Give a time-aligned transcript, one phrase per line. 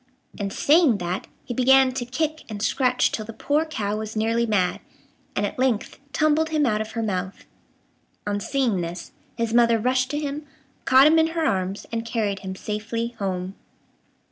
[0.39, 4.47] And, saying that, he began to kick and scratch till the poor cow was nearly
[4.47, 4.79] mad,
[5.35, 7.45] and at length tumbled him out of her mouth.
[8.25, 10.47] On seeing this, his mother rushed to him,
[10.85, 13.53] caught him in her arms, and carried him safely home.